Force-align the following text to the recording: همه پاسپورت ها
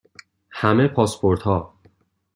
همه 0.49 0.87
پاسپورت 0.87 1.41
ها 1.47 1.73